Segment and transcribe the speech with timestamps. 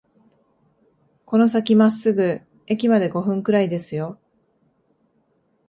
[1.27, 4.19] この先まっすぐ、駅まで五分くらいですよ